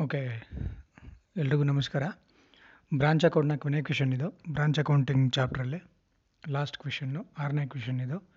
[0.00, 0.48] Okay.
[1.36, 2.02] ಎಲ್ರಿಗೂ ನಮಸ್ಕಾರ.
[2.96, 4.40] Branch ಅಕೌಂಟ್ನ ಕೊನೆ ಕ್ವೆಶನ್ ಇದು.
[4.52, 5.82] ಬ್ರಾಂಚ್ ಅಕೌಂಟಿಂಗ್ ಚಾಪ್ಟ್ರಲ್ಲಿ
[6.48, 8.30] ಲಾಸ್ಟ್ ಕ್ವಿಷನ್ನು ಆರನೇ ಕ್ವಿಷನ್ ಇದು.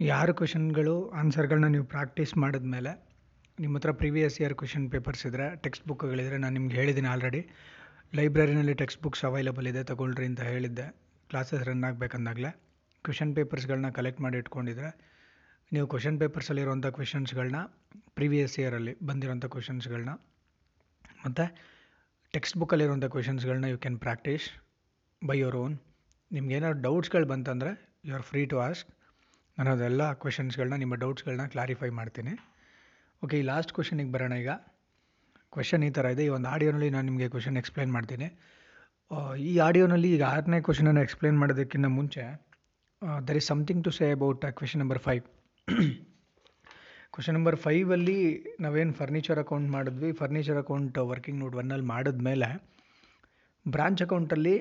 [0.00, 3.08] ಯಾರು ಆರು ಕ್ವೆಶನ್ಗಳು ಆನ್ಸರ್ಗಳನ್ನ ನೀವು ಪ್ರಾಕ್ಟೀಸ್ ಮಾಡಿದ್ಮೇಲೆ
[3.60, 7.48] ನಿಮ್ಮ ಹತ್ರ ಪ್ರೀವಿಯಸ್ ಇಯರ್ ಕ್ವೆಶನ್ ಪೇಪರ್ಸ್ ಇದ್ದರೆ ಟೆಕ್ಸ್ಟ್ ಬುಕ್ಗಳಿದ್ರೆ ನಾನು ನಿಮ್ಗೆ ಹೇಳಿದ್ದೀನಿ ಆಲ್ರೆಡಿ.
[8.14, 10.96] ಲೈಬ್ರರಿನಲ್ಲಿ ಟೆಕ್ಸ್ಟ್ ಬುಕ್ಸ್ ಅವೈಲಬಲ್ ಇದೆ, ತಗೊಳ್ರಿ ಅಂತ ಹೇಳಿದ್ದೆ.
[11.28, 12.60] ಕ್ಲಾಸಸ್ ರನ್ ಆಗಬೇಕಂದಾಗಲೇ.
[13.04, 15.10] ಕ್ವೆಶನ್ ಪೇಪರ್ಸ್ಗಳನ್ನ ಕಲೆಕ್ಟ್ ಮಾಡಿ ಇಟ್ಕೊಂಡಿದ್ರೆ,
[15.72, 17.56] ನೀವು ಕ್ವೆಶನ್ ಪೇಪರ್ಸಲ್ಲಿರುವಂಥ ಕ್ವೆಶನ್ಸ್ಗಳನ್ನ
[18.14, 20.10] ಪ್ರೀವಿಯಸ್ ಇಯರಲ್ಲಿ ಬಂದಿರೋಂಥ ಕ್ವೆಶನ್ಸ್ಗಳನ್ನ
[21.24, 21.44] ಮತ್ತು
[22.34, 24.46] ಟೆಕ್ಸ್ಟ್ ಬುಕ್ಕಲ್ಲಿರುವಂಥ ಕ್ವೆಶನ್ಸ್ಗಳನ್ನ you can practice
[25.22, 25.74] by your own
[26.30, 27.72] ನಿಮ್ಗೇನಾದ್ರು ಡೌಟ್ಸ್ಗಳು ಬಂತಂದರೆ
[28.08, 28.90] you are free to ask
[29.58, 32.34] ನಾನು ಅದೆಲ್ಲ ಕ್ವೆಶನ್ಸ್ಗಳನ್ನ ನಿಮ್ಮ ಡೌಟ್ಸ್ಗಳನ್ನ ಕ್ಲಾರಿಫೈ ಮಾಡ್ತೀನಿ.
[33.22, 34.52] ಓಕೆ ಈ ಲಾಸ್ಟ್ ಕ್ವೆಶನಿಗೆ ಬರೋಣ ಈಗ.
[35.54, 36.22] ಕ್ವೆಶನ್ ಈ ಥರ ಇದೆ.
[36.28, 38.28] ಈ ಒಂದು ಆಡಿಯೋನಲ್ಲಿ ನಾನು ನಿಮಗೆ ಕ್ವೆಶನ್ ಎಕ್ಸ್ಪ್ಲೈನ್ ಮಾಡ್ತೀನಿ.
[39.50, 42.24] ಈ ಆಡಿಯೋನಲ್ಲಿ ಈಗ ಆರನೇ ಕ್ವೆಶನನ್ನು ಎಕ್ಸ್ಪ್ಲೈನ್ ಮಾಡೋದಕ್ಕಿಂತ ಮುಂಚೆ
[43.28, 45.24] there is something to say about question number five
[47.14, 48.18] question number ಫೈವಲ್ಲಿ
[48.60, 52.48] ನಾವೇನು ಫರ್ನಿಚರ್ ಅಕೌಂಟ್ ಮಾಡಿದ್ವಿ ಫರ್ನಿಚರ್ ಅಕೌಂಟ್ ವರ್ಕಿಂಗ್ ನೋಟ್ ಒನ್ನಲ್ಲಿ ಮಾಡಿದ್ಮೇಲೆ
[53.66, 54.54] ಬ್ರಾಂಚ್ ಅಕೌಂಟಲ್ಲಿ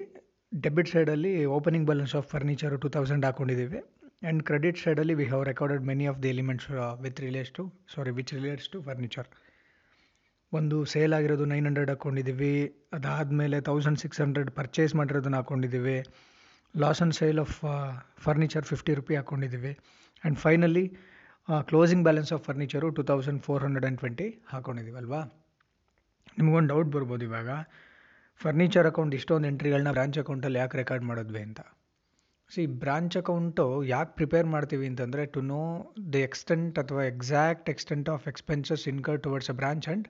[0.52, 3.80] ಡೆಬಿಟ್ ಸೈಡಲ್ಲಿ opening balance of furniture two thousand ಹಾಕೊಂಡಿದ್ದೀವಿ.
[4.24, 6.68] And credit ಸೈಡಲ್ಲಿ we have recorded many of the elements
[7.02, 7.64] with relates to
[7.96, 9.28] sorry which relates to furniture
[10.52, 12.52] ಒಂದು sale ಆಗಿರೋದು nine hundred ಹಾಕ್ಕೊಂಡಿದ್ದೀವಿ
[12.94, 15.98] ಅದಾದಮೇಲೆ thousand six hundred purchase ಮಾಡಿರೋದನ್ನ ಹಾಕ್ಕೊಂಡಿದ್ದೀವಿ
[16.76, 17.56] loss and sale of
[18.18, 20.86] furniture fifty rupee ಹಾಕ್ಕೊಂಡಿದ್ದೀವಿ and finally
[21.70, 25.22] closing balance of furniture two thousand four hundred and twenty ಹಾಕ್ಕೊಂಡಿದ್ದೀವಲ್ವಾ
[26.38, 27.50] ನಿಮಗೊಂದು doubt ಬರ್ಬೋದು ಇವಾಗ.
[28.42, 31.62] Furniture account ಇಷ್ಟೊಂದು ಎಂಟ್ರಿಗಳನ್ನ branch ಅಕೌಂಟಲ್ಲಿ ಯಾಕೆ ರೆಕಾರ್ಡ್ ಮಾಡಿದ್ವಿ ಅಂತ.
[32.50, 35.62] ಸಿ ಬ್ರಾಂಚ್ ಅಕೌಂಟು ಯಾಕೆ ಪ್ರಿಪೇರ್ ಮಾಡ್ತೀವಿ ಅಂತಂದರೆ ಟು ನೋ
[36.14, 40.08] ದಿ ಎಕ್ಸ್ಟೆಂಟ್ ಅಥವಾ exact extent of expenses incur towards a branch and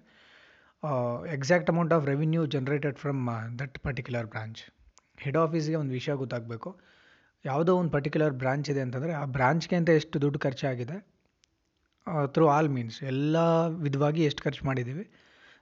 [1.35, 3.21] exact amount of revenue generated from
[3.61, 4.61] that particular branch
[5.23, 6.69] head ಆಫೀಸ್ಗೆ ಒಂದು ವಿಷಯ ಗೊತ್ತಾಗಬೇಕು.
[7.45, 10.97] ಯಾವುದೋ ಒಂದು ಪರ್ಟಿಕ್ಯುಲರ್ ಬ್ರಾಂಚ್ ಇದೆ ಅಂತಂದರೆ ಆ ಬ್ರಾಂಚ್ಗೆ ಅಂತ ಎಷ್ಟು ದುಡ್ಡು ಖರ್ಚಾಗಿದೆ
[12.27, 15.05] ಥ್ರೂ ಆಲ್ ಮೀನ್ಸ್ ಎಲ್ಲ ವಿಧವಾಗಿ ಎಷ್ಟು ಖರ್ಚು ಮಾಡಿದ್ದೀವಿ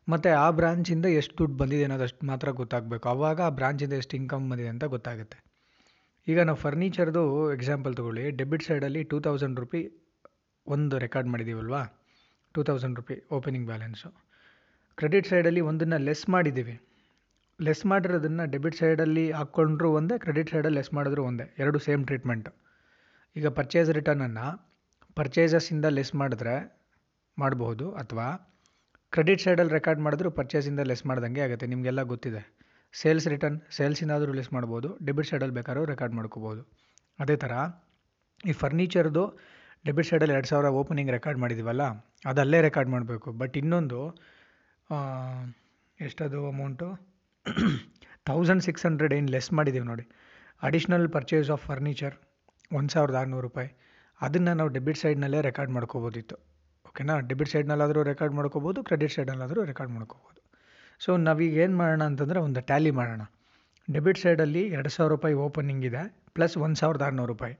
[0.10, 3.10] ಮತ್ತು ಆ ಬ್ರಾಂಚಿಂದ ಎಷ್ಟು ದುಡ್ಡು ಬಂದಿದೆ ಅನ್ನೋದಷ್ಟು ಮಾತ್ರ ಗೊತ್ತಾಗಬೇಕು.
[3.10, 5.38] ಆವಾಗ ಆ ಬ್ರಾಂಚಿಂದ ಎಷ್ಟು ಇನ್ಕಮ್ ಬಂದಿದೆ ಅಂತ ಗೊತ್ತಾಗುತ್ತೆ.
[6.28, 8.32] ಈಗ ನಾವು ಫರ್ನಿಚರ್ದು ಎಕ್ಸಾಂಪಲ್ ತೊಗೊಳ್ಳಿ.
[8.32, 9.82] ಡೆಬಿಟ್ ಸೈಡಲ್ಲಿ ಟೂ ತೌಸಂಡ್ ರುಪಿ
[10.68, 11.82] ಒಂದು record ಮಾಡಿದ್ದೀವಲ್ವಾ
[12.56, 14.10] two thousand rupee opening balance
[14.98, 16.76] credit ಸೈಡಲ್ಲಿ ಒಂದನ್ನು ಲೆಸ್ ಮಾಡಿದ್ದೀವಿ
[17.62, 21.56] ಲೆಸ್ ಮಾಡಿರೋದನ್ನು ಡೆಬಿಟ್ ಸೈಡಲ್ಲಿ ಹಾಕ್ಕೊಂಡ್ರೂ ಒಂದೇ ಕ್ರೆಡಿಟ್ ಸೈಡಲ್ಲಿ ಲೆಸ್ ಮಾಡಿದ್ರು ಒಂದೇ.
[21.60, 22.52] ಎರಡು ಸೇಮ್ ಟ್ರೀಟ್ಮೆಂಟು
[23.36, 24.67] ಈಗ ಪರ್ಚೇಸ್ ರಿಟರ್ನನ್ನು
[25.18, 26.56] ಪರ್ಚೇಸಸ್ಸಿಂದ ಲೆಸ್ ಮಾಡಿದ್ರೆ
[27.38, 28.28] ಮಾಡಬಹುದು ಅಥವಾ
[29.14, 31.66] ಕ್ರೆಡಿಟ್ ಸೈಡಲ್ಲಿ ರೆಕಾರ್ಡ್ ಮಾಡಿದ್ರು ಪರ್ಚೇಸಿಂದ ಲೆಸ್ ಮಾಡ್ದಂಗೆ ಆಗುತ್ತೆ.
[31.74, 32.42] ನಿಮಗೆಲ್ಲ ಗೊತ್ತಿದೆ.
[32.94, 34.90] ಸೇಲ್ಸ್ ರಿಟರ್ನ್ ಸೇಲ್ಸಿಂದಾದರೂ ಲೆಸ್ ಮಾಡ್ಬೋದು.
[35.08, 36.62] ಡೆಬಿಟ್ ಸೈಡಲ್ಲಿ ಬೇಕಾದ್ರೂ ರೆಕಾರ್ಡ್ ಮಾಡ್ಕೋಬೋದು
[37.24, 37.54] ಅದೇ ಥರ
[38.50, 39.24] ಈ ಫರ್ನಿಚರ್ದು
[39.88, 41.84] ಡೆಬಿಟ್ ಸೈಡಲ್ಲಿ ಎರಡು ಸಾವಿರ ಓಪನಿಂಗ್ ರೆಕಾರ್ಡ್ ಮಾಡಿದ್ದೀವಲ್ಲ
[42.32, 43.30] ಅದು ರೆಕಾರ್ಡ್ ಮಾಡಬೇಕು.
[43.42, 44.00] ಬಟ್ ಇನ್ನೊಂದು
[46.00, 46.88] ಎಷ್ಟದು ಅಮೌಂಟು
[48.30, 50.06] ತೌಸಂಡ್ ಸಿಕ್ಸ್ ಹಂಡ್ರೆಡ್ ಏನು ಲೆಸ್ ಮಾಡಿದ್ದೀವಿ ನೋಡಿ.
[50.68, 52.16] ಅಡಿಷ್ನಲ್ ಪರ್ಚೇಸ್ ಆಫ್ ಫರ್ನಿಚರ್
[52.78, 53.70] ಒಂದು ಸಾವಿರದ ಆರುನೂರು ರೂಪಾಯಿ.
[54.22, 56.36] ಅದನ್ನು ನಾವು ಡೆಬಿಟ್ ಸೈಡ್ನಲ್ಲೇ ರೆಕಾರ್ಡ್ ಮಾಡ್ಕೋಬೋದಿತ್ತು.
[56.90, 60.40] ಓಕೆನಾ ಡೆಬಿಟ್ ಸೈಡ್ನಲ್ಲಾದರೂ ರೆಕಾರ್ಡ್ ಮಾಡ್ಕೋಬೋದು ಕ್ರೆಡಿಟ್ ಸೈಡಲ್ಲಾದರೂ ರೆಕಾರ್ಡ್ ಮಾಡ್ಕೋಬೋದು.
[61.02, 63.24] ಸೊ ನಾವೀಗ ಏನು ಮಾಡೋಣ ಅಂತಂದರೆ ಒಂದು ಟ್ಯಾಲಿ ಮಾಡೋಣ.
[63.88, 66.02] ಡೆಬಿಟ್ ಸೈಡಲ್ಲಿ ಎರಡು ಸಾವಿರ ರೂಪಾಯಿ ಓಪನಿಂಗ್ ಇದೆ
[66.36, 67.56] ಪ್ಲಸ್ ಒಂದು ಸಾವಿರದ ಆರುನೂರು ರೂಪಾಯಿ.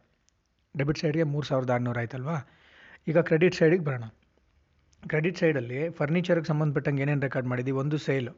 [0.76, 2.38] ಡೆಬಿಟ್ ಸೈಡ್ಗೆ ಮೂರು ಸಾವಿರದ ಆರುನೂರು ಆಯ್ತಲ್ವಾ?
[3.10, 4.08] ಈಗ ಕ್ರೆಡಿಟ್ ಸೈಡಿಗೆ ಬರೋಣ.
[5.04, 8.34] ಕ್ರೆಡಿಟ್ ಸೈಡಲ್ಲಿ ಫರ್ನಿಚರ್ಗೆ ಸಂಬಂಧಪಟ್ಟಂಗೆ ಏನೇನು ರೆಕಾರ್ಡ್ ಮಾಡಿದ್ದೀವಿ ಒಂದು sale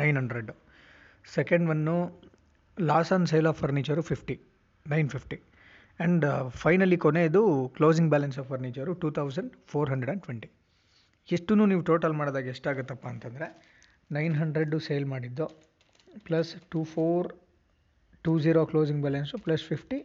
[0.00, 0.54] nine hundred
[1.36, 1.94] second one
[2.78, 4.36] loss on sale of furniture fifty
[4.86, 5.38] nine fifty
[6.00, 7.42] and finally ಕೊನೆಯದು
[7.76, 10.48] closing balance of furniture two thousand four hundred and twenty
[11.28, 13.46] ಎಷ್ಟೂ ನೀವು ಟೋಟಲ್ ಮಾಡಿದಾಗ ಎಷ್ಟಾಗುತ್ತಪ್ಪ ಅಂತಂದರೆ
[14.10, 15.46] ನೈನ್ ಹಂಡ್ರೆಡ್ಡು ಸೇಲ್ ಮಾಡಿದ್ದು
[16.26, 17.28] plus two four
[18.24, 19.98] two zero closing balance plus fifty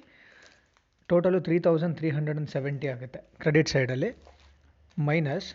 [1.09, 4.09] total three thousand three hundred and seventy ಆಗುತ್ತೆ credit ಸೈಡಲ್ಲಿ
[4.99, 5.47] minus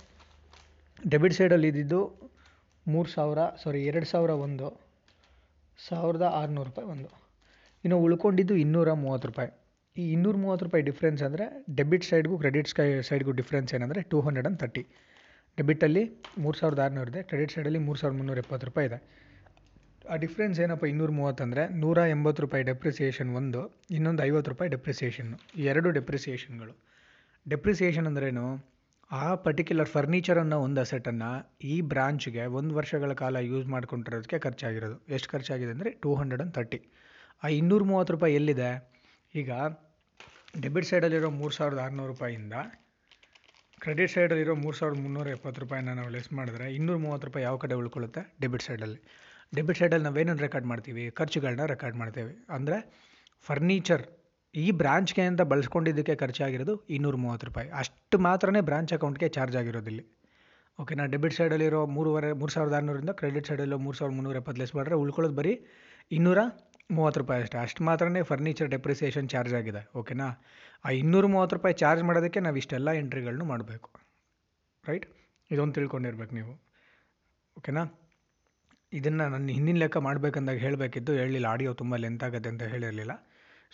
[1.11, 2.01] debit ಸೈಡಲ್ಲಿ ಇದ್ದಿದ್ದು
[2.87, 4.67] ಮೂರು ಸಾವಿರ ಸಾರಿ ಎರಡು ಸಾವಿರ ಒಂದು,
[5.79, 7.09] ಸಾವಿರದ ಆರುನೂರು ರೂಪಾಯಿ ಒಂದು.
[7.85, 9.51] ಇನ್ನು ಉಳ್ಕೊಂಡಿದ್ದು ಇನ್ನೂರ ಮೂವತ್ತು ರೂಪಾಯಿ.
[9.97, 11.45] ಈ ಇನ್ನೂರ ಮೂವತ್ತು ರೂಪಾಯಿ ಡಿಫ್ರೆನ್ಸ್ ಅಂದರೆ
[11.79, 14.83] ಡೆಬಿಟ್ ಸೈಡ್ಗೂ ಕ್ರೆಡಿಟ್ ಸ್ಕೈ ಸೈಡ್ಗೂ ಡಿಫ್ರೆನ್ಸ್ ಏನಂದರೆ ಟೂ ಹಂಡ್ರೆಡ್ ಆ್ಯಂಡ್ ತರ್ಟಿ
[15.59, 16.03] ಡೆಬಿಟಲ್ಲಿ
[16.43, 18.99] ಮೂರು ಸಾವಿರದ ಆರುನೂರು ಇದೆ ಕ್ರೆಡಿಟ್ ಸೈಡಲ್ಲಿ ಮೂರು ಸಾವಿರದ ಮುನ್ನೂರ ಎಪ್ಪತ್ತು ರೂಪಾಯಿ ಇದೆ.
[20.13, 23.61] ಆ ಡಿಫ್ರೆನ್ಸ್ ಏನಪ್ಪ ಇನ್ನೂರ ಮೂವತ್ತಂದರೆ ನೂರ ಎಂಬತ್ತು ರೂಪಾಯಿ ಡೆಪ್ರಿಸಿಯೇಷನ್ ಒಂದು,
[23.97, 25.37] ಇನ್ನೊಂದು ಐವತ್ತು ರೂಪಾಯಿ ಡೆಪ್ರಿಸಿಯೇಷನ್ನು
[25.71, 26.75] ಎರಡು ಡೆಪ್ರಿಸಿಯೇಷನ್ಗಳು
[27.47, 28.47] ಡೆಪ್ರಿಸಿಯೇಷನ್ ಅಂದ್ರೇನು?
[29.11, 31.31] ಆ ಪರ್ಟಿಕ್ಯುಲರ್ ಫರ್ನಿಚರ್ ಅನ್ನೋ ಒಂದು ಅಸೆಟನ್ನು
[31.73, 34.97] ಈ ಬ್ರಾಂಚ್ಗೆ ಒಂದು ವರ್ಷಗಳ ಕಾಲ ಯೂಸ್ ಮಾಡ್ಕೊಂಡಿರೋದಕ್ಕೆ ಖರ್ಚಾಗಿರೋದು.
[35.17, 36.81] ಎಷ್ಟು ಖರ್ಚಾಗಿದೆ ಅಂದರೆ ಟೂ ಹಂಡ್ರೆಡ್ ತರ್ಟಿ
[37.43, 38.71] ಆ ಇನ್ನೂರ ಮೂವತ್ತು ರೂಪಾಯಿ ಎಲ್ಲಿದೆ?
[39.35, 39.51] ಈಗ
[40.63, 42.55] ಡೆಬಿಟ್ ಸೈಡಲ್ಲಿರೋ ಮೂರು ಸಾವಿರದ ಆರುನೂರು ರೂಪಾಯಿಂದ
[43.83, 47.75] ಕ್ರೆಡಿಟ್ ಸೈಡಲ್ಲಿರೋ ಮೂರು ಸಾವಿರದ ಮುನ್ನೂರ ಎಪ್ಪತ್ತು ರೂಪಾಯಿನ ನಾವು ಲೆಸ್ ಮಾಡಿದ್ರೆ ಇನ್ನೂರ ಮೂವತ್ತು ರೂಪಾಯಿ ಯಾವ ಕಡೆ
[47.75, 48.23] ಉಳ್ಕೊಳ್ಳುತ್ತೆ?
[48.41, 48.99] ಡೆಬಿಟ್ ಸೈಡಲ್ಲಿ
[49.57, 51.05] ಡೆಬಿಟ್ ಸೈಡಲ್ಲಿ ನಾವೇನೇನು ರೆಕಾರ್ಡ್ ಮಾಡ್ತೀವಿ?
[51.19, 52.33] ಖರ್ಚುಗಳನ್ನ ರೆಕಾರ್ಡ್ ಮಾಡ್ತೇವೆ.
[52.57, 52.79] ಅಂದರೆ
[53.47, 54.05] ಫರ್ನಿಚರ್
[54.55, 57.69] ಈ ಬ್ರಾಂಚ್ಗೆ ಅಂತ ಬಳಸ್ಕೊಂಡಿದ್ದಕ್ಕೆ ಖರ್ಚಾಗಿರೋದು ಇನ್ನೂರ ಮೂವತ್ತು ರೂಪಾಯಿ.
[57.83, 60.05] ಅಷ್ಟು ಮಾತ್ರನೇ ಬ್ರಾಂಚ್ ಅಕೌಂಟ್ಗೆ ಚಾರ್ಜ್ ಆಗಿರೋದಿಲ್ಲಿ
[60.79, 64.97] ಓಕೆನಾ ಡೆಬಿಟ್ ಸೈಡಲ್ಲಿರೋ ಮೂರುವರೆ, ಮೂರು ಸಾವಿರದ ಆರುನೂರಿಂದ ಕ್ರೆಡಿಟ್ ಸೈಡಲ್ಲಿರೋ ಮೂರು ಸಾವಿರದ ಮುನ್ನೂರ ಎಪ್ಪತ್ತು ಲೆಸ್ ಮಾಡಿದ್ರೆ
[65.05, 65.53] ಉಳ್ಕೊಳ್ಳೋದು ಬರೀ
[66.11, 66.41] ಇನ್ನೂರ
[66.91, 67.59] ಮೂವತ್ತು ರೂಪಾಯಿ ಅಷ್ಟೇ.
[67.59, 69.83] ಅಷ್ಟು ಮಾತ್ರನೇ ಫರ್ನಿಚರ್ ಡೆಪ್ರಿಸಿಯೇಷನ್ ಚಾರ್ಜ್ ಆಗಿದೆ.
[69.97, 70.29] ಓಕೆನಾ
[70.85, 73.91] ಆ ಇನ್ನೂರು ಮೂವತ್ತು ರೂಪಾಯಿ ಚಾರ್ಜ್ ಮಾಡೋದಕ್ಕೆ ನಾವು ಇಷ್ಟೆಲ್ಲ ಎಂಟ್ರಿಗಳನ್ನು ಮಾಡಬೇಕು.
[74.85, 75.07] ರೈಟ್
[75.51, 76.53] ಇದೊಂದು ತಿಳ್ಕೊಂಡಿರ್ಬೇಕು ನೀವು.
[77.59, 77.83] ಓಕೆನಾ
[78.93, 81.13] ಇದನ್ನು ನಾನು ಹಿಂದಿನ ಲೆಕ್ಕ ಮಾಡಬೇಕಂದಾಗ ಹೇಳಬೇಕಿತ್ತು.
[81.13, 81.47] ಹೇಳಲಿಲ್ಲ.
[81.47, 83.15] ಆಡಿಯೋ ತುಂಬ ಲೆಂತ್ ಆಗುತ್ತೆ ಅಂತ ಹೇಳಿರಲಿಲ್ಲ.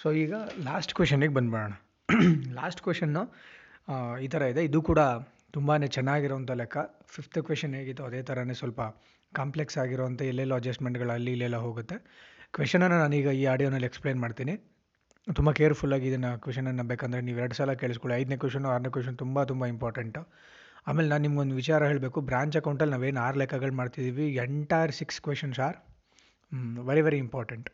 [0.03, 0.35] ಸೊ ಈಗ
[0.65, 1.73] ಲಾಸ್ಟ್ ಕ್ವೆಶನಿಗೆ ಬಂದ್ಬಿಡೋಣ.
[2.55, 3.23] ಲಾಸ್ಟ್ ಕ್ವೆಶನ್ನು
[4.21, 4.65] ಈ ಥರ ಇದೆ.
[4.65, 5.01] ಇದು ಕೂಡ
[5.51, 6.77] ತುಂಬಾ ಚೆನ್ನಾಗಿರೋಂಥ ಲೆಕ್ಕ.
[7.07, 8.05] ಫಿಫ್ತ್ ಕ್ವೆಶನ್ ಹೇಗಿತ್ತು?
[8.05, 8.81] ಅದೇ ಥರನೇ ಸ್ವಲ್ಪ
[9.35, 11.97] ಕಾಂಪ್ಲೆಕ್ಸ್ ಆಗಿರುವಂಥ ಎಲ್ಲೆಲ್ಲೋ ಅಡ್ಜಸ್ಟ್ಮೆಂಟ್ಗಳು ಅಲ್ಲಿ ಇಲ್ಲೆಲ್ಲ ಹೋಗುತ್ತೆ.
[12.55, 14.55] ಕ್ವೆಶನನ್ನು ನಾನೀಗ ಈ ಆಡಿಯೋನಲ್ಲಿ ಎಕ್ಸ್ಪ್ಲೇನ್ ಮಾಡ್ತೀನಿ.
[15.27, 18.15] ತುಂಬ ಕೇರ್ಫುಲ್ಲಾಗಿ ಇದನ್ನು ಕ್ವೆಶನನ್ನು ಬೇಕೆಂದರೆ ನೀವು ಎರಡು ಸಲ ಕೇಳಿಸ್ಕೊಳ್ಳಿ.
[18.21, 20.21] ಐದನೇ ಕ್ವೆಶನ್ ಆರನೇ ಕ್ವೆಶನ್ ತುಂಬ ತುಂಬ ಇಂಪಾರ್ಟೆಂಟು
[20.89, 22.19] ಆಮೇಲೆ ನಾನು ನಿಮ್ಗೊಂದು ವಿಚಾರ ಹೇಳಬೇಕು.
[22.31, 25.79] ಬ್ರಾಂಚ್ ಅಕೌಂಟಲ್ಲಿ ನಾವೇನು ಆರು ಲೆಕ್ಕಗಳು ಮಾಡ್ತಿದ್ದೀವಿ entire six questions are
[26.89, 27.69] very very important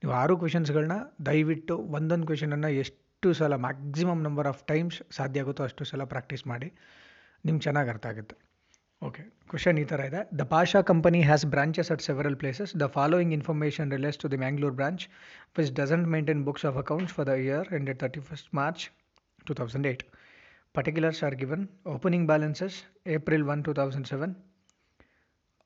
[0.00, 0.96] ನೀವು ಆರು ಕ್ವೆಶನ್ಸ್ಗಳನ್ನ
[1.28, 6.68] ದಯವಿಟ್ಟು ಒಂದೊಂದು ಕ್ವೆಶನನ್ನು ಎಷ್ಟು ಸಲ ಮ್ಯಾಕ್ಸಿಮಮ್ ನಂಬರ್ ಆಫ್ ಟೈಮ್ಸ್ ಸಾಧ್ಯ ಆಗುತ್ತೋ ಅಷ್ಟು ಸಲ ಪ್ರಾಕ್ಟೀಸ್ ಮಾಡಿ.
[7.44, 8.36] ನಿಮ್ಗೆ ಚೆನ್ನಾಗಿ ಅರ್ಥ ಆಗುತ್ತೆ.
[9.00, 10.26] Okay, question Nita Raida.
[10.32, 12.72] The Pasha company has branches at several places.
[12.72, 15.08] The following information relates to the Mangalore branch,
[15.54, 18.90] which doesn't maintain books of accounts for the year ended 31st March
[19.46, 20.02] 2008.
[20.72, 21.68] Particulars are given.
[21.86, 24.34] Opening balances April 1, 2007.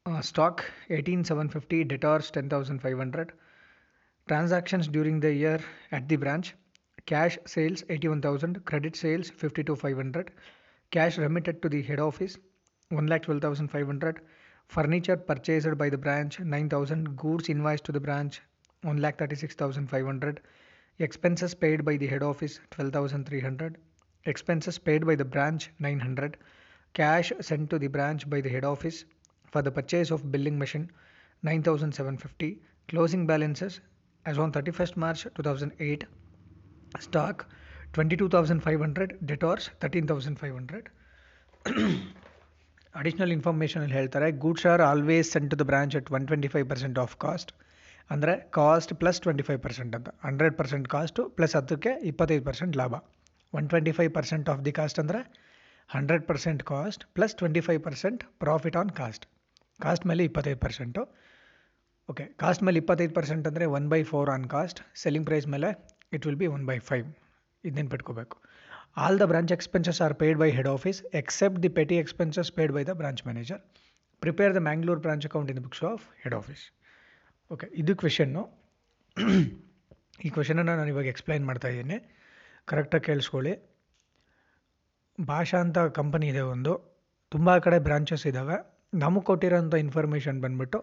[0.04, 3.32] Uh, stock 18750, debtors 10500.
[4.28, 5.58] Transactions during the year
[5.90, 6.54] at the branch
[7.06, 10.30] cash sales 81000, credit sales 52500,
[10.90, 12.36] cash remitted to the head office
[12.92, 14.20] 112500
[14.68, 18.40] furniture purchased by the branch 9000 goods invoiced to the branch
[18.82, 20.40] 136500
[20.98, 23.78] expenses paid by the head office 12300
[24.26, 26.36] expenses paid by the branch 900
[26.94, 29.04] cash sent to the branch by the head office
[29.50, 30.90] for the purchase of billing machine
[31.42, 33.80] 9750 closing balances
[34.26, 36.04] as on 31st march 2008
[37.00, 37.46] stock
[37.94, 40.90] 22500 debtors 13500
[42.94, 47.14] additional ಇನ್ಫಾರ್ಮೇಷನಲ್ಲಿ ಹೇಳ್ತಾರೆ goods are always sent the branch at one twenty five percent of
[47.24, 47.52] cost
[48.10, 50.08] ಅಂದರೆ cost plus twenty five percent ಅಂತ.
[50.26, 52.94] Hundred percent cost plus ಹತ್ತಕ್ಕೆ ಇಪ್ಪತ್ತೈದು percent ಲಾಭ.
[53.52, 55.20] One twenty five percent of the cost ಅಂದರೆ
[55.90, 59.24] hundred percent cost plus twenty five percent profit on cost
[59.80, 61.02] cost ಮೇಲೆ ಇಪ್ಪತ್ತೈದು percent
[62.08, 65.68] okay cost ಮೇಲೆ ಇಪ್ಪತ್ತೈದು percent ಅಂದರೆ one by four on cost selling price ಮೇಲೆ
[66.16, 67.06] it will be one by five
[67.64, 68.36] ಇದು ನೆನ್ಪಿಟ್ಕೋಬೇಕು
[68.96, 72.82] all the branch expenses are paid by head office except the petty expenses paid by
[72.90, 73.60] the branch manager
[74.22, 76.64] prepare the Mangalore branch account in the books of head office
[77.50, 78.42] okay ಇದು question
[80.26, 81.96] ಈ ಕ್ವೆಶನನ್ನು ನಾನು ಇವಾಗ explain ಮಾಡ್ತಾ ಇದ್ದೀನಿ.
[82.70, 83.52] ಕರೆಕ್ಟಾಗಿ ಕೇಳಿಸ್ಕೊಳ್ಳಿ.
[85.18, 86.72] ಭಾಷಾ ಅಂತ ಕಂಪನಿ ಇದೆ ಒಂದು.
[87.32, 88.56] ತುಂಬ ಕಡೆ ಬ್ರಾಂಚಸ್ ಇದ್ದಾವೆ
[88.92, 90.78] ನಮಗೆ ಕೊಟ್ಟಿರೋಂಥ ಇನ್ಫಾರ್ಮೇಷನ್ ಬಂದ್ಬಿಟ್ಟು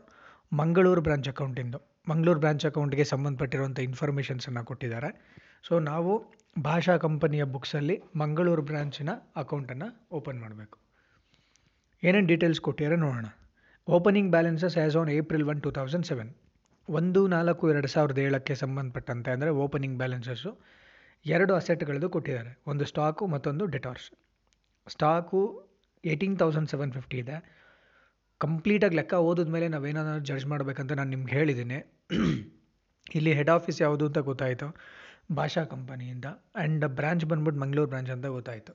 [0.52, 1.80] ಮಂಗಳೂರು ಬ್ರಾಂಚ್ ಅಕೌಂಟಿಂದು
[2.10, 5.10] ಮಂಗಳೂರು ಬ್ರಾಂಚ್ ಅಕೌಂಟ್ಗೆ ಸಂಬಂಧಪಟ್ಟಿರುವಂಥ ಇನ್ಫಾರ್ಮೇಷನ್ಸನ್ನು ಕೊಟ್ಟಿದ್ದಾರೆ.
[5.68, 6.14] ಸೊ ನಾವು
[6.68, 9.10] ಭಾಷಾ ಕಂಪನಿಯ ಬುಕ್ಸಲ್ಲಿ ಮಂಗಳೂರು ಬ್ರಾಂಚಿನ
[9.42, 10.78] ಅಕೌಂಟನ್ನು ಓಪನ್ ಮಾಡಬೇಕು.
[12.04, 13.28] ಏನೇನು ಡೀಟೇಲ್ಸ್ ಕೊಟ್ಟಿದ್ದಾರೆ ನೋಡೋಣ.
[13.88, 16.32] Opening balances as on April one two thousand seven
[16.90, 20.52] ಒಂದು, ನಾಲ್ಕು, ಎರಡು ಸಾವಿರದ ಏಳಕ್ಕೆ ಸಂಬಂಧಪಟ್ಟಂತೆ ಅಂದರೆ ಓಪನಿಂಗ್ ಬ್ಯಾಲೆನ್ಸಸ್ಸು
[21.26, 22.52] ಎರಡು ಅಸೆಟ್ಗಳದ್ದು ಕೊಟ್ಟಿದ್ದಾರೆ.
[22.72, 24.08] ಒಂದು ಸ್ಟಾಕು ಮತ್ತೊಂದು debtors
[24.88, 25.42] stock
[26.04, 27.38] eighteen thousand seven fifty ಇದೆ.
[28.42, 31.80] ಕಂಪ್ಲೀಟಾಗಿ ಲೆಕ್ಕ ಓದಿದ ಮೇಲೆ ನಾವೇನಾದ್ರು ಜಡ್ಜ್ ಮಾಡಬೇಕಂತ ನಾನು ನಿಮ್ಗೆ ಹೇಳಿದ್ದೀನಿ
[33.18, 34.68] ಇಲ್ಲಿ ಹೆಡ್ ಆಫೀಸ್ ಯಾವುದು ಅಂತ ಗೊತ್ತಾಯಿತು.
[35.38, 36.28] ಭಾಷಾ ಕಂಪನಿಯಿಂದ
[36.60, 38.74] ಆ್ಯಂಡ್ ಬ್ರಾಂಚ್ ಬಂದ್ಬಿಟ್ಟು ಮಂಗಳೂರು ಬ್ರಾಂಚ್ ಅಂತ ಗೊತ್ತಾಯಿತು.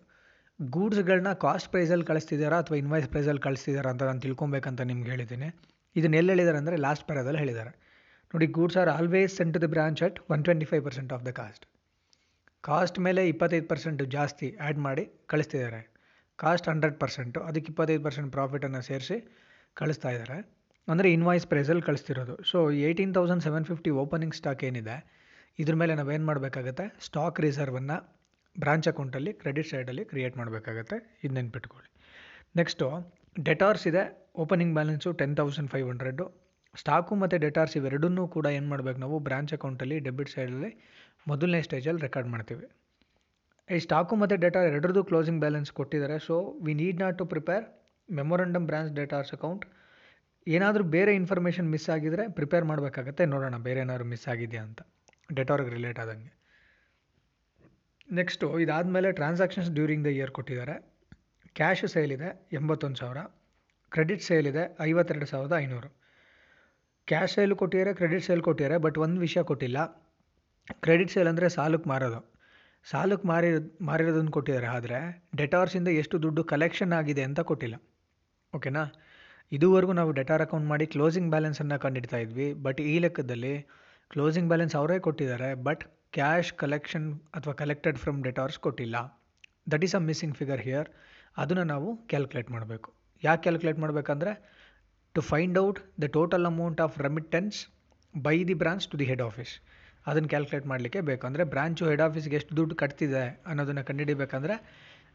[0.61, 5.49] ಗೂಡ್ಸ್ಗಳನ್ನ ಕಾಸ್ಟ್ ಪ್ರೈಸಲ್ಲಿ ಕಳಿಸ್ತಿದ್ದಾರಾ ಅಥವಾ ಇನ್ವಾಯ್ಸ್ ಪ್ರೈಸಲ್ಲಿ ಕಳಿಸ್ತಿದ್ದಾರಾ ಅಂತ ನಾನು ತಿಳ್ಕೊಬೇಕಂತ ನಿಮ್ಗೆ ಹೇಳಿದ್ದೀನಿ.
[5.97, 7.73] ಇದನ್ನ ಎಲ್ಲಿ ಹೇಳಿದ್ದಾರೆ ಅಂದರೆ ಲಾಸ್ಟ್ ಪ್ಯಾರದಲ್ಲಿ ಹೇಳಿದ್ದಾರೆ.
[8.33, 11.33] ನೋಡಿ, goods are always sent to the branch at one twenty five percent of the
[11.41, 11.65] cost
[12.69, 15.03] cost ಮೇಲೆ ಇಪ್ಪತ್ತೈದು ಪರ್ಸೆಂಟ್ ಜಾಸ್ತಿ ಆ್ಯಡ್ ಮಾಡಿ
[15.33, 15.81] ಕಳಿಸ್ತಿದ್ದಾರೆ.
[16.39, 19.17] ಕಾಸ್ಟ್ ಹಂಡ್ರೆಡ್ ಪರ್ಸೆಂಟು ಅದಕ್ಕೆ ಇಪ್ಪತ್ತೈದು ಪರ್ಸೆಂಟ್ ಪ್ರಾಫಿಟನ್ನು ಸೇರಿಸಿ
[19.81, 20.39] ಕಳಿಸ್ತಾ ಇದ್ದಾರೆ.
[20.89, 22.35] ಅಂದರೆ ಇನ್ವಾಯ್ಸ್ ಪ್ರೈಸಲ್ಲಿ ಕಳಿಸ್ತಿರೋದು.
[22.51, 24.97] So eighteen thousand seven fifty opening stock ಏನಿದೆ?
[25.59, 26.85] ಇದ್ರ ಮೇಲೆ ನಾವೇನು ಮಾಡಬೇಕಾಗತ್ತೆ?
[27.07, 27.97] ಸ್ಟಾಕ್ ರಿಸರ್ವನ್ನು
[28.59, 31.19] ಬ್ರಾಂಚ್ ಅಕೌಂಟಲ್ಲಿ ಕ್ರೆಡಿಟ್ ಸೈಡಲ್ಲಿ ಕ್ರಿಯೇಟ್ ಮಾಡಬೇಕಾಗತ್ತೆ.
[31.25, 31.89] ಇದು ನೆನ್ಪಿಟ್ಕೊಳ್ಳಿ.
[32.57, 32.87] ನೆಕ್ಸ್ಟು
[33.43, 34.03] ಡೆಟಾರ್ಸ್ ಇದೆ.
[34.37, 36.25] Opening balance ten thousand five hundred
[36.75, 39.19] stock ಮತ್ತು ಡೆಟಾರ್ಸ್ ಇವೆರಡನ್ನೂ ಕೂಡ ಏನು ಮಾಡಬೇಕು ನಾವು?
[39.19, 40.71] ಬ್ರಾಂಚ್ ಅಕೌಂಟಲ್ಲಿ ಡೆಬಿಟ್ ಸೈಡಲ್ಲಿ
[41.29, 42.67] ಮೊದಲನೇ ಸ್ಟೇಜಲ್ಲಿ ರೆಕಾರ್ಡ್ ಮಾಡ್ತೀವಿ.
[43.71, 46.19] ಈ ಸ್ಟಾಕು ಮತ್ತು ಡೇಟಾ ಎರಡರದ್ದು ಕ್ಲೋಸಿಂಗ್ ಬ್ಯಾಲೆನ್ಸ್ ಕೊಟ್ಟಿದ್ದಾರೆ.
[46.19, 46.35] So
[46.65, 47.65] we need not to prepare
[48.11, 49.65] memorandum branch debtors account
[50.47, 53.25] ಏನಾದರೂ ಬೇರೆ ಇನ್ಫಾರ್ಮೇಷನ್ ಮಿಸ್ ಆಗಿದರೆ ಪ್ರಿಪೇರ್ ಮಾಡಬೇಕಾಗತ್ತೆ.
[53.27, 54.83] ನೋಡೋಣ, ಬೇರೆ ಏನಾದರೂ ಮಿಸ್ ಆಗಿದೆಯಾ ಅಂತ.
[55.29, 56.31] ಡೆಟಾರ್ಗೆ ರಿಲೇಟ್ ಆದಂಗೆ.
[58.19, 60.77] ನೆಕ್ಸ್ಟು ಇದಾದಮೇಲೆ ಟ್ರಾನ್ಸಾಕ್ಷನ್ಸ್ ಡ್ಯೂರಿಂಗ್ ದ ಇಯರ್ ಕೊಟ್ಟಿದ್ದಾರೆ.
[61.59, 62.29] ಕ್ಯಾಶ್ ಸೇಲ್ ಇದೆ
[62.59, 63.21] ಎಂಬತ್ತೊಂದು ಸಾವಿರ.
[63.93, 65.91] ಕ್ರೆಡಿಟ್ ಸೇಲ್ ಇದೆ ಐವತ್ತೆರಡು ಸಾವಿರದ ಐನೂರು.
[67.09, 69.79] ಕ್ಯಾಶ್ ಸೇಲ್ ಕೊಟ್ಟಿದ್ದಾರೆ ಕ್ರೆಡಿಟ್ ಸೇಲ್ ಕೊಟ್ಟಿದ್ದಾರೆ ಬಟ್ ಒಂದು ವಿಷಯ ಕೊಟ್ಟಿಲ್ಲ.
[70.85, 72.21] ಕ್ರೆಡಿಟ್ ಸೇಲ್ ಅಂದರೆ ಸಾಲಕ್ಕೆ ಮಾರೋದು.
[72.87, 73.51] ಸಾಲಕ್ಕೆ ಮಾರಿ
[73.89, 74.99] ಮಾರಿರೋದನ್ನು ಕೊಟ್ಟಿದ್ದಾರೆ, ಆದರೆ
[75.41, 77.77] ಡೆಟಾರ್ಸಿಂದ ಎಷ್ಟು ದುಡ್ಡು ಕಲೆಕ್ಷನ್ ಆಗಿದೆ ಅಂತ ಕೊಟ್ಟಿಲ್ಲ.
[78.53, 78.83] ಓಕೆನಾ
[79.53, 83.55] ಇದುವರೆಗೂ ನಾವು ಡೆಟಾರ್ ಅಕೌಂಟ್ ಮಾಡಿ ಕ್ಲೋಸಿಂಗ್ ಬ್ಯಾಲೆನ್ಸನ್ನು ಕಂಡಿಡ್ತಾ ಇದ್ವಿ ಬಟ್ ಈ ಲೆಕ್ಕದಲ್ಲಿ
[84.13, 85.83] ಕ್ಲೋಸಿಂಗ್ ಬ್ಯಾಲೆನ್ಸ್ ಅವರೇ ಕೊಟ್ಟಿದ್ದಾರೆ ಬಟ್
[86.17, 87.07] ಕ್ಯಾಶ್ ಕಲೆಕ್ಷನ್
[87.37, 88.97] ಅಥವಾ ಕಲೆಕ್ಟೆಡ್ ಫ್ರಮ್ ಡೆಟಾರ್ಸ್ ಕೊಟ್ಟಿಲ್ಲ.
[89.73, 90.89] That is a missing figure here
[91.43, 92.89] ಅದನ್ನು ನಾವು ಕ್ಯಾಲ್ಕುಲೇಟ್ ಮಾಡಬೇಕು.
[93.23, 94.33] ಯಾಕೆ ಕ್ಯಾಲ್ಕುಲೇಟ್ ಮಾಡಬೇಕಂದ್ರೆ
[95.15, 97.59] to find out the total amount of remittance
[98.15, 99.53] by the branch to the head office
[100.07, 104.55] ಅದನ್ನು ಕ್ಯಾಲ್ಕುಲೇಟ್ ಮಾಡಲಿಕ್ಕೆ ಬೇಕು ಅಂದರೆ ಬ್ರಾಂಚು ಹೆಡ್ ಆಫೀಸ್ಗೆ ಎಷ್ಟು ದುಡ್ಡು ಕಟ್ತಿದೆ ಅನ್ನೋದನ್ನು ಕಂಡುಹಿಡಿಬೇಕಂದ್ರೆ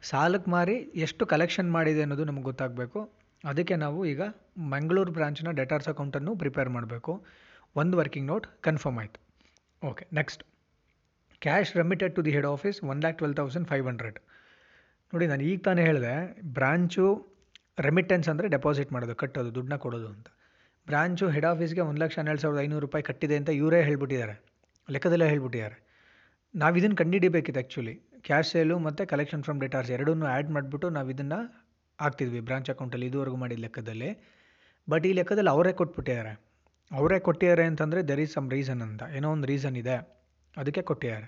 [0.10, 3.00] ಸಾಲಕ್ಕೆ ಮಾರಿ ಎಷ್ಟು ಕಲೆಕ್ಷನ್ ಮಾಡಿದೆ ಅನ್ನೋದು ನಮಗೆ ಗೊತ್ತಾಗಬೇಕು.
[3.44, 4.22] ಅದಕ್ಕೆ ನಾವು ಈಗ
[4.74, 7.14] ಮಂಗಳೂರು ಬ್ರಾಂಚ್ನ ಡೆಟಾರ್ಸ್ ಅಕೌಂಟನ್ನು ಪ್ರಿಪೇರ್ ಮಾಡಬೇಕು.
[7.76, 9.20] ಒಂದು ವರ್ಕಿಂಗ್ ನೋಟ್ ಕನ್ಫರ್ಮ್ ಆಯಿತು.
[9.82, 10.42] Okay next
[11.42, 14.18] cash remitted to the head office one lakh twelve thousand five hundred
[15.14, 16.16] ನೋಡಿ, ನಾನು ಈಗ ತಾನೇ ಹೇಳಿದೆ
[16.58, 17.06] ಬ್ರಾಂಚು
[17.88, 20.28] ರೆಮಿಟೆನ್ಸ್ ಅಂದರೆ ಡೆಪಾಸಿಟ್ ಮಾಡೋದು, ಕಟ್ಟೋದು, ದುಡ್ಡನ್ನ ಕೊಡೋದು ಅಂತ.
[20.88, 24.36] ಬ್ರಾಂಚು ಹೆಡ್ ಆಫೀಸ್ಗೆ ಒಂದು ಲಕ್ಷ ಹನ್ನೆರಡು ಸಾವಿರದ ಐನೂರು ರೂಪಾಯಿ ಕಟ್ಟಿದೆ ಅಂತ ಇವರೇ ಹೇಳ್ಬಿಟ್ಟಿದ್ದಾರೆ.
[24.90, 25.78] ಲೆಕ್ಕದಲ್ಲೇ ಹೇಳ್ಬಿಟ್ಟಿದ್ದಾರೆ.
[26.54, 27.96] ನಾವು ಇದನ್ನು ಕಂಡುಹಿಡಿಬೇಕಿತ್ತು ಆ್ಯಕ್ಚುಲಿ
[28.28, 31.40] ಕ್ಯಾಶ್ ಸೇಲು ಮತ್ತು ಕಲೆಕ್ಷನ್ ಫ್ರಮ್ ಡೆಟಾರ್ಸ್ ಎರಡನ್ನೂ ಆ್ಯಡ್ ಮಾಡಿಬಿಟ್ಟು ನಾವು ಇದನ್ನು
[32.00, 34.10] ಹಾಕ್ತಿದ್ವಿ ಬ್ರಾಂಚ್ ಅಕೌಂಟಲ್ಲಿ ಇದುವರೆಗೂ ಮಾಡಿದ ಲೆಕ್ಕದಲ್ಲಿ.
[34.88, 36.34] ಬಟ್ ಈ ಲೆಕ್ಕದಲ್ಲಿ ಅವರೇ ಕೊಟ್ಬಿಟ್ಟಿದ್ದಾರೆ.
[36.92, 39.04] ಅವರೇ ಕೊಟ್ಟಿದ್ದಾರೆ ಅಂತಂದರೆ ದೆರ್ ಈಸ್ ಸಮ್ ರೀಸನ್ ಅಂತ.
[39.18, 39.98] ಏನೋ ಒಂದು ರೀಸನ್ ಇದೆ.
[40.54, 41.28] ಅದಕ್ಕೆ ಕೊಟ್ಟಿದ್ದಾರೆ.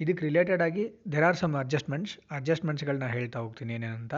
[0.00, 4.14] ಇದಕ್ಕೆ ರಿಲೇಟೆಡ್ ಆಗಿ ದೆರ್ ಆರ್ ಸಮ್ ಅಡ್ಜಸ್ಟ್ಮೆಂಟ್ಸ್ ಅಡ್ಜಸ್ಟ್ಮೆಂಟ್ಸ್ಗಳನ್ನ ಹೇಳ್ತಾ ಹೋಗ್ತೀನಿ ಏನೇನಂತ.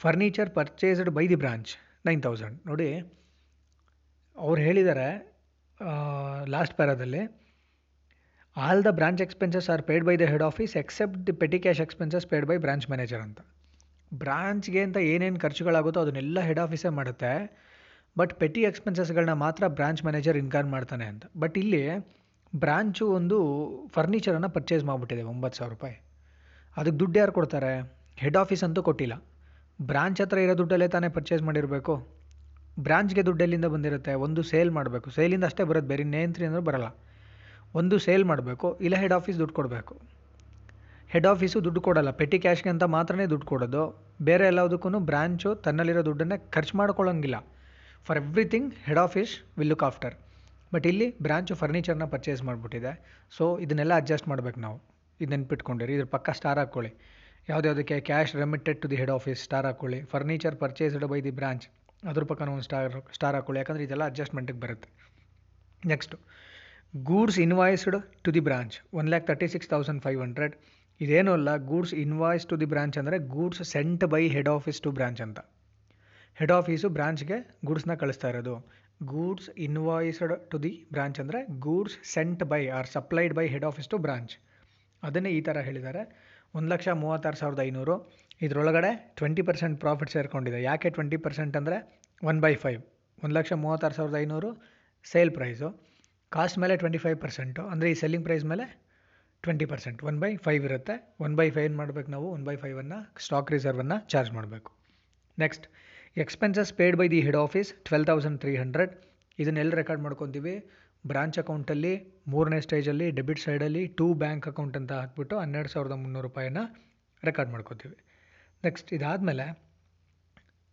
[0.00, 1.70] Furniture purchased by the branch
[2.08, 2.88] nine thousand ನೋಡಿ,
[4.36, 5.08] ಅವ್ರು ಹೇಳಿದ್ದಾರೆ
[6.54, 7.22] last ಪ್ಯಾರಾದಲ್ಲಿ
[8.56, 12.26] all the branch expenses are paid by the head office except the petty cash expenses
[12.32, 13.40] paid by branch manager ಅಂತ.
[14.12, 17.32] ಬ್ರಾಂಚ್ಗೆ ಅಂತ ಏನೇನು ಖರ್ಚುಗಳಾಗುತ್ತೋ ಅದನ್ನೆಲ್ಲ ಹೆಡ್ ಆಫೀಸೇ ಮಾಡುತ್ತೆ.
[18.18, 21.24] ಬಟ್ ಪೆಟಿ ಎಕ್ಸ್ಪೆನ್ಸಸ್ಗಳನ್ನ ಮಾತ್ರ ಬ್ರಾಂಚ್ ಮ್ಯಾನೇಜರ್ ಇನ್ಕಾರ್ ಮಾಡ್ತಾನೆ ಅಂತ.
[21.38, 21.82] ಬಟ್ ಇಲ್ಲಿ
[22.56, 23.38] ಬ್ರಾಂಚು ಒಂದು
[23.92, 26.02] ಫರ್ನಿಚರನ್ನು ಪರ್ಚೇಸ್ ಮಾಡಿಬಿಟ್ಟಿದೆ, ಒಂಬತ್ತು ಸಾವಿರ ರೂಪಾಯಿ.
[26.76, 27.72] ಅದಕ್ಕೆ ದುಡ್ಡು ಯಾರು ಕೊಡ್ತಾರೆ?
[28.16, 29.24] ಹೆಡ್ ಆಫೀಸ್ ಅಂತೂ ಕೊಟ್ಟಿಲ್ಲ.
[29.82, 32.16] ಬ್ರಾಂಚ್ ಹತ್ರ ಇರೋ ದುಡ್ಡಲ್ಲೇ ತಾನೇ ಪರ್ಚೇಸ್ ಮಾಡಿರಬೇಕು.
[32.78, 34.14] ಬ್ರಾಂಚ್ಗೆ ದುಡ್ಡು ಎಲ್ಲಿಂದ ಬಂದಿರುತ್ತೆ?
[34.14, 35.10] ಒಂದು ಸೇಲ್ ಮಾಡಬೇಕು.
[35.10, 36.96] ಸೇಲಿಂದ ಅಷ್ಟೇ ಬರೋದು, ಬೇರೆ ನೇಂತ್ರಿ ಅಂದ್ರೆ ಬರಲ್ಲ.
[37.74, 40.00] ಒಂದು ಸೇಲ್ ಮಾಡಬೇಕು, ಇಲ್ಲ ಹೆಡ್ ಆಫೀಸ್ ದುಡ್ಡು ಕೊಡಬೇಕು.
[41.08, 42.10] ಹೆಡ್ ಆಫೀಸು ದುಡ್ಡು ಕೊಡಲ್ಲ.
[42.10, 44.02] ಪೆಟ್ಟಿ ಕ್ಯಾಶ್ಗೆ ಅಂತ ಮಾತ್ರನೇ ದುಡ್ಡು ಕೊಡೋದು.
[44.22, 47.46] ಬೇರೆ ಎಲ್ಲದಕ್ಕೂ ಬ್ರಾಂಚು ತನ್ನಲ್ಲಿರೋ ದುಡ್ಡನ್ನೇ ಖರ್ಚು ಮಾಡ್ಕೊಳ್ಳೋಂಗಿಲ್ಲ.
[48.06, 50.14] For everything head office will look after
[50.74, 52.92] but ಇಲ್ಲಿ ಬ್ರಾಂಚು ಫರ್ನಿಚರ್ನ ಪರ್ಚೇಸ್ ಮಾಡಿಬಿಟ್ಟಿದೆ.
[53.36, 54.76] ಸೊ ಇದನ್ನೆಲ್ಲ ಅಡ್ಜಸ್ಟ್ ಮಾಡ್ಬೇಕು ನಾವು.
[55.20, 56.90] ಇದು ನೆನ್ಪಿಟ್ಕೊಂಡಿರಿ ಇದ್ರ ಪಕ್ಕ ಸ್ಟಾರ್ ಹಾಕ್ಕೊಳ್ಳಿ.
[57.50, 59.98] ಯಾವುದ್ಯಾವುದಕ್ಕೆ cash remitted to the head office star ಹಾಕ್ಕೊಳ್ಳಿ.
[60.12, 61.66] Furniture purchased by the branch
[62.10, 63.60] ಅದ್ರ ಪಕ್ಕನೂ ಒಂದು ಸ್ಟಾರ್ ಸ್ಟಾರ್ ಹಾಕ್ಕೊಳ್ಳಿ.
[63.62, 64.88] ಯಾಕಂದರೆ ಇದೆಲ್ಲ ಅಡ್ಜಸ್ಟ್ಮೆಂಟಿಗೆ ಬರುತ್ತೆ.
[65.92, 66.16] Next
[67.10, 70.54] goods invoiced to the branch one lakh thirty six thousand five hundred
[71.00, 75.22] ಇದೇನೂ ಅಲ್ಲ goods invoice to the branch ಅಂದರೆ goods sent by head office to branch
[75.26, 75.40] ಅಂತ.
[76.38, 77.36] ಹೆಡ್ ಆಫೀಸು ಬ್ರಾಂಚ್ಗೆ
[77.68, 78.54] ಗೂಡ್ಸ್ನ ಕಳಿಸ್ತಾ ಇರೋದು.
[79.12, 83.98] Goods invoiced to the branch ಅಂದರೆ goods sent by or supplied by head office to
[84.06, 84.34] branch
[85.02, 86.02] ಅದನ್ನೇ ಈ ಥರ ಹೇಳಿದ್ದಾರೆ.
[86.56, 87.96] ಒಂದು ಲಕ್ಷ ಮೂವತ್ತಾರು ಸಾವಿರದ ಐನೂರು.
[88.46, 90.58] ಇದರೊಳಗಡೆ ಟ್ವೆಂಟಿ ಪರ್ಸೆಂಟ್ ಪ್ರಾಫಿಟ್ ಸೇರಿಕೊಂಡಿದೆ.
[90.68, 91.78] ಯಾಕೆ ಟ್ವೆಂಟಿ ಪರ್ಸೆಂಟ್ ಅಂದರೆ
[92.30, 92.80] ಒನ್ ಬೈ ಫೈವ್
[93.24, 94.50] ಒಂದು ಲಕ್ಷ ಮೂವತ್ತಾರು ಸಾವಿರದ ಐನೂರು
[95.12, 95.68] ಸೇಲ್ ಪ್ರೈಸು
[96.36, 98.64] ಕಾಸ್ಟ್ ಮೇಲೆ ಟ್ವೆಂಟಿ ಫೈವ್ ಪರ್ಸೆಂಟು ಅಂದರೆ ಈ ಸೆಲ್ಲಿಂಗ್ ಪ್ರೈಸ್ ಮೇಲೆ
[99.44, 100.94] twenty percent one by five ಇರುತ್ತೆ.
[101.24, 102.26] ಒನ್ ಬೈ ಫೈವ್ ಏನು ಮಾಡಬೇಕು ನಾವು?
[102.36, 104.70] ಒನ್ ಬೈ ಫೈವನ್ನು ಸ್ಟಾಕ್ ರಿಸರ್ವನ್ನು ಚಾರ್ಜ್ ಮಾಡಬೇಕು.
[105.38, 105.66] Next
[106.16, 108.92] expenses paid by the head office twelve thousand three hundred
[109.38, 110.54] ಇದನ್ನೆಲ್ಲ ರೆಕಾರ್ಡ್ ಮಾಡ್ಕೊತೀವಿ?
[111.06, 111.92] ಬ್ರಾಂಚ್ ಅಕೌಂಟಲ್ಲಿ
[112.28, 116.60] ಮೂರನೇ ಸ್ಟೇಜಲ್ಲಿ ಡೆಬಿಟ್ ಸೈಡಲ್ಲಿ ಟೂ ಬ್ಯಾಂಕ್ ಅಕೌಂಟ್ ಅಂತ ಹಾಕ್ಬಿಟ್ಟು ಹನ್ನೆರಡು ಸಾವಿರದ ಮುನ್ನೂರು ರೂಪಾಯಿನ
[117.22, 117.96] ರೆಕಾರ್ಡ್ ಮಾಡ್ಕೋತೀವಿ.
[118.64, 119.46] ನೆಕ್ಸ್ಟ್ ಇದಾದಮೇಲೆ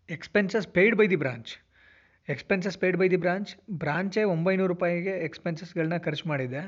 [0.10, 1.52] expenses paid by the branch
[2.28, 3.52] expenses paid by the branch
[3.84, 6.62] ಬ್ರಾಂಚೇ ಒಂಬೈನೂರು ರೂಪಾಯಿಗೆ ಎಕ್ಸ್ಪೆನ್ಸಸ್ಗಳನ್ನ ಖರ್ಚು ಮಾಡಿದೆ.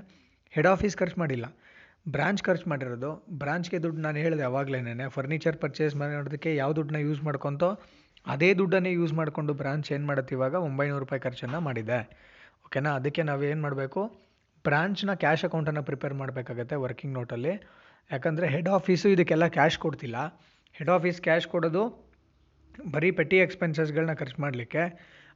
[0.53, 1.45] ಹೆಡ್ ಆಫೀಸ್ ಖರ್ಚು ಮಾಡಿಲ್ಲ.
[2.07, 4.79] ಬ್ರಾಂಚ್ ಖರ್ಚು ಮಾಡಿರೋದು ಬ್ರಾಂಚ್ಗೆ ದುಡ್ಡು ನಾನು ಹೇಳಿದೆ ಅವಾಗಲೇ
[5.09, 7.69] ಫರ್ನಿಚರ್ ಪರ್ಚೇಸ್ ಮಾಡೋದಕ್ಕೆ ಯಾವ ದುಡ್ಡನ್ನ ಯೂಸ್ ಮಾಡ್ಕೊತೋ
[8.33, 10.55] ಅದೇ ದುಡ್ಡನ್ನೇ ಯೂಸ್ ಮಾಡಿಕೊಂಡು ಬ್ರಾಂಚ್ ಏನು ಮಾಡುತ್ತೆ ಇವಾಗ?
[10.67, 11.99] ಒಂಬೈನೂರು ರೂಪಾಯಿ ಖರ್ಚನ್ನು ಮಾಡಿದೆ.
[12.65, 14.01] ಓಕೆನಾ ಅದಕ್ಕೆ ನಾವು ಏನು ಮಾಡಬೇಕು?
[14.65, 17.53] ಬ್ರಾಂಚ್ನ ಕ್ಯಾಶ್ ಅಕೌಂಟನ್ನು ಪ್ರಿಪೇರ್ ಮಾಡಬೇಕಾಗತ್ತೆ ವರ್ಕಿಂಗ್ ನೋಟಲ್ಲಿ
[18.11, 20.17] ಯಾಕಂದರೆ ಹೆಡ್ ಆಫೀಸು ಇದಕ್ಕೆಲ್ಲ ಕ್ಯಾಶ್ ಕೊಡ್ತಿಲ್ಲ.
[20.75, 21.83] ಹೆಡ್ ಆಫೀಸ್ ಕ್ಯಾಶ್ ಕೊಡೋದು
[22.93, 24.83] ಬರೀ ಪೆಟ್ಟಿ ಎಕ್ಸ್ಪೆನ್ಸಸ್ಗಳನ್ನ ಖರ್ಚು ಮಾಡಲಿಕ್ಕೆ.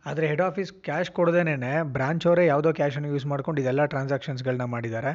[0.06, 5.12] ಆದರೆ ಹೆಡ್ ಆಫೀಸ್ ಕ್ಯಾಶ್ ಕೊಡದೇನೆ ಬ್ರಾಂಚ್ ಅವರೇ ಯಾವುದೋ ಕ್ಯಾಶನ್ನು ಯೂಸ್ ಮಾಡ್ಕೊಂಡು ಇದೆಲ್ಲ ಟ್ರಾನ್ಸಾಕ್ಷನ್ಸ್ಗಳನ್ನ ಮಾಡಿದ್ದಾರೆ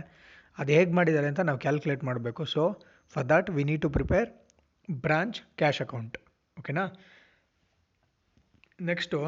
[0.59, 2.45] ಅದು ಹೇಗೆ ಮಾಡಿದ್ದಾರೆ ಅಂತ ನಾವು ಕ್ಯಾಲ್ಕುಲೇಟ್ ಮಾಡಬೇಕು.
[2.45, 2.63] So
[3.15, 4.29] for that we need to prepare
[4.91, 6.17] branch cash account
[6.59, 6.85] ಓಕೆನಾ
[8.89, 9.19] next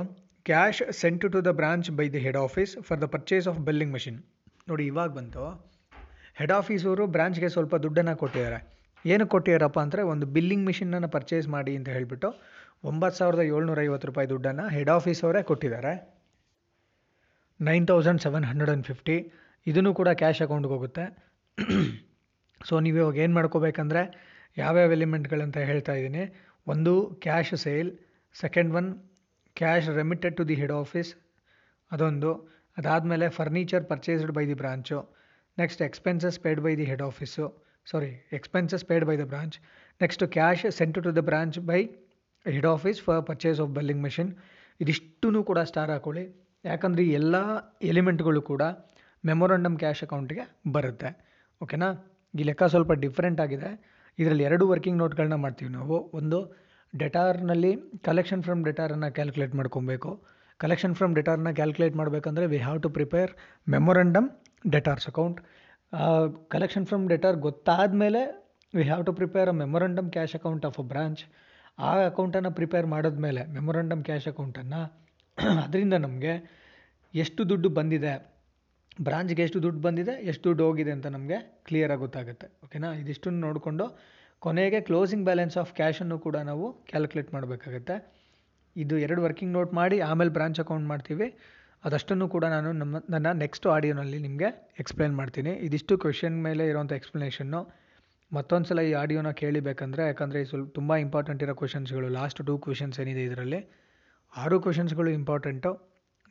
[0.49, 4.19] cash sent to the branch by the head office for the purchase of billing machine
[4.71, 5.45] ನೋಡಿ, ಇವಾಗ ಬಂತು.
[6.39, 8.59] ಹೆಡ್ ಆಫೀಸವರು ಬ್ರಾಂಚ್ಗೆ ಸ್ವಲ್ಪ ದುಡ್ಡನ್ನು ಕೊಟ್ಟಿದ್ದಾರೆ.
[9.13, 12.29] ಏನಕ್ಕೆ ಕೊಟ್ಟಿದ್ದಾರಪ್ಪ ಅಂದರೆ ಒಂದು ಬಿಲ್ಲಿಂಗ್ ಮಿಷಿನನ್ನು ಪರ್ಚೇಸ್ ಮಾಡಿ ಅಂತ ಹೇಳಿಬಿಟ್ಟು
[12.91, 15.93] ಒಂಬತ್ತು ಸಾವಿರದ ಏಳ್ನೂರ ಐವತ್ತು ರೂಪಾಯಿ ದುಡ್ಡನ್ನು ಹೆಡ್ ಆಫೀಸ್ ಅವರೇ ಕೊಟ್ಟಿದ್ದಾರೆ.
[17.61, 19.17] Nine thousand seven hundred and fifty.
[19.67, 21.05] ಇದನ್ನು ಕೂಡ ಕ್ಯಾಶ್ ಅಕೌಂಟ್ಗೆ ಹೋಗುತ್ತೆ.
[22.69, 24.03] ಸೊ ನೀವು ಇವಾಗ ಏನು ಮಾಡ್ಕೋಬೇಕಂದ್ರೆ
[24.63, 26.25] ಯಾವ್ಯಾವ ಎಲಿಮೆಂಟ್ಗಳಂತ ಹೇಳ್ತಾ ಇದ್ದೀನಿ.
[26.73, 26.93] ಒಂದು
[27.25, 27.91] cash sale
[28.35, 28.89] second one
[29.61, 31.11] cash remitted to the head office
[31.91, 32.33] ಅದೊಂದು.
[32.81, 34.99] ಅದಾದಮೇಲೆ furniture purchased by the branch
[35.59, 37.45] next expenses paid by the head office
[37.91, 39.57] sorry expenses paid by the branch
[40.03, 41.81] next cash sent to the branch by
[42.47, 44.33] head office for purchase of billing machine
[44.81, 46.25] ಇದಿಷ್ಟೂ ಕೂಡ star ಹಾಕೊಳ್ಳಿ.
[46.65, 47.37] ಯಾಕಂದರೆ ಈ ಎಲ್ಲ
[47.91, 48.63] ಎಲಿಮೆಂಟ್ಗಳು ಕೂಡ
[49.25, 50.45] memorandum cash ಅಕೌಂಟ್ಗೆ
[50.75, 51.11] ಬರುತ್ತೆ.
[51.61, 51.89] ಓಕೆನಾ
[52.35, 53.71] ಈ ಲೆಕ್ಕ ಸ್ವಲ್ಪ ಡಿಫ್ರೆಂಟ್ ಆಗಿದೆ.
[54.19, 55.97] ಇದರಲ್ಲಿ ಎರಡು ವರ್ಕಿಂಗ್ ನೋಟ್ಗಳನ್ನ ಮಾಡ್ತೀವಿ ನಾವು.
[56.19, 56.39] ಒಂದು
[57.03, 57.73] ಡೆಟಾರ್ನಲ್ಲಿ
[58.09, 60.11] ಕಲೆಕ್ಷನ್ ಫ್ರಮ್ ಡೆಟಾರನ್ನು ಕ್ಯಾಲ್ಕುಲೇಟ್ ಮಾಡ್ಕೊಬೇಕು.
[60.61, 63.33] ಕಲೆಕ್ಷನ್ ಫ್ರಮ್ ಡೆಟಾರನ್ನು ಕ್ಯಾಲ್ಕುಲೇಟ್ ಮಾಡಬೇಕಂದ್ರೆ we have to prepare
[63.75, 64.29] memorandum
[64.75, 65.41] debtors account
[66.55, 68.21] collection from debtor ಗೊತ್ತಾದ ಮೇಲೆ
[68.75, 71.23] we have to prepare a memorandum cash account of a branch
[71.89, 74.81] ಆ ಅಕೌಂಟನ್ನು ಪ್ರಿಪೇರ್ ಮಾಡಿದ್ಮೇಲೆ ಮೆಮೊರಂಡಮ್ ಕ್ಯಾಶ್ ಅಕೌಂಟನ್ನು
[75.65, 76.35] ಅದರಿಂದ ನಮಗೆ
[77.15, 78.15] ಎಷ್ಟು ದುಡ್ಡು ಬಂದಿದೆ
[79.07, 82.47] ಬ್ರಾಂಚ್ಗೆ ಎಷ್ಟು ದುಡ್ಡು ಬಂದಿದೆ, ಎಷ್ಟು ದುಡ್ಡು ಹೋಗಿದೆ ಅಂತ ನಮಗೆ ಕ್ಲಿಯರಾಗಿ ಗೊತ್ತಾಗುತ್ತೆ.
[82.65, 83.85] ಓಕೆನಾ ಇದಿಷ್ಟನ್ನು ನೋಡಿಕೊಂಡು
[84.47, 87.95] ಕೊನೆಗೆ ಕ್ಲೋಸಿಂಗ್ ಬ್ಯಾಲೆನ್ಸ್ ಆಫ್ ಕ್ಯಾಶನ್ನು ಕೂಡ ನಾವು ಕ್ಯಾಲ್ಕುಲೇಟ್ ಮಾಡಬೇಕಾಗತ್ತೆ.
[88.83, 91.27] ಇದು ಎರಡು ವರ್ಕಿಂಗ್ ನೋಟ್ ಮಾಡಿ ಆಮೇಲೆ ಬ್ರಾಂಚ್ ಅಕೌಂಟ್ ಮಾಡ್ತೀವಿ.
[91.85, 94.49] ಅದಷ್ಟನ್ನು ಕೂಡ ನಾನು ನಮ್ಮ, ನನ್ನ ನೆಕ್ಸ್ಟ್ ಆಡಿಯೋನಲ್ಲಿ ನಿಮಗೆ
[94.83, 95.53] ಎಕ್ಸ್ಪ್ಲೈನ್ ಮಾಡ್ತೀನಿ.
[95.67, 97.61] ಇದಿಷ್ಟು ಕ್ವೆಶನ್ ಮೇಲೆ ಇರೋಂಥ ಎಕ್ಸ್ಪ್ಲನೇಷನ್ನು
[98.33, 102.97] ಮತ್ತೊಂದು ಸಲ ಈ ಆಡಿಯೋನ ಕೇಳಿಬೇಕಂದ್ರೆ, ಯಾಕಂದರೆ ಈ ಸ್ವಲ್ಪ ತುಂಬ ಇಂಪಾರ್ಟೆಂಟ್ ಇರೋ ಕ್ವೆಶನ್ಸ್ಗಳು ಲಾಸ್ಟ್ ಟೂ ಕ್ವೆಶನ್ಸ್
[103.03, 103.61] ಏನಿದೆ ಇದರಲ್ಲಿ,
[104.33, 105.73] ಆರು ಕ್ವೆಶನ್ಸ್ಗಳು ಇಂಪಾರ್ಟೆಂಟು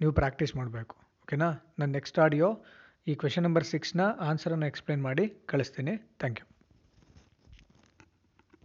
[0.01, 0.95] ನೀವು ಪ್ರಾಕ್ಟೀಸ್ ಮಾಡಬೇಕು.
[1.25, 2.49] ಓಕೆನಾ ನನ್ನ ನೆಕ್ಸ್ಟ್ ಆಡಿಯೋ
[3.07, 5.95] ಈ ಕ್ವೆಶನ್ ನಂಬರ್ ಸಿಕ್ಸ್ನ ಆನ್ಸರನ್ನು ಎಕ್ಸ್ಪ್ಲೈನ್ ಮಾಡಿ ಕಳಿಸ್ತೀನಿ.
[6.21, 6.54] Thank you